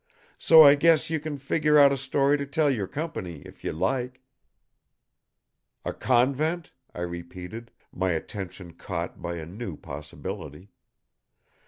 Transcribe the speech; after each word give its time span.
So 0.39 0.63
I 0.63 0.73
guess 0.73 1.11
you 1.11 1.19
can 1.19 1.37
figure 1.37 1.77
out 1.77 1.91
a 1.91 1.95
story 1.95 2.35
to 2.39 2.45
tell 2.47 2.71
your 2.71 2.87
company, 2.87 3.43
if 3.45 3.63
you 3.63 3.71
like." 3.71 4.23
"A 5.85 5.93
convent?" 5.93 6.71
I 6.91 7.01
repeated, 7.01 7.69
my 7.91 8.09
attention 8.13 8.73
caught 8.73 9.21
by 9.21 9.35
a 9.35 9.45
new 9.45 9.77
possibility. 9.77 10.69